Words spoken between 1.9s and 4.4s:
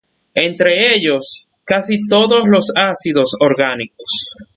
todos los ácidos orgánicos.